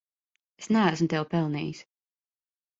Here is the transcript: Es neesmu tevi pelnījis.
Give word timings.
Es 0.63 0.69
neesmu 0.77 1.09
tevi 1.13 1.29
pelnījis. 1.35 1.85